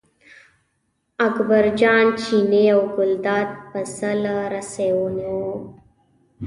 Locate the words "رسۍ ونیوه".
4.53-5.53